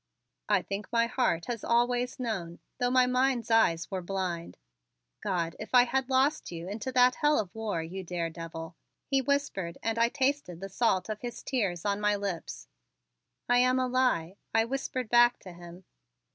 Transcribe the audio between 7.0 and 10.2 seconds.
hell of war, you daredevil!" he whispered and I